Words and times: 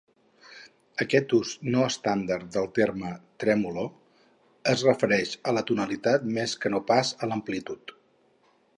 Aquest 1.03 1.35
ús 1.39 1.51
no 1.75 1.83
estàndard 1.89 2.47
del 2.55 2.71
terme 2.79 3.13
"tremolo" 3.45 3.85
es 4.75 4.87
refereix 4.91 5.37
a 5.53 5.57
la 5.59 5.67
tonalitat 5.71 6.29
més 6.39 6.61
que 6.65 6.77
no 6.77 6.85
pas 6.93 7.17
a 7.29 7.35
l'amplitud. 7.35 7.99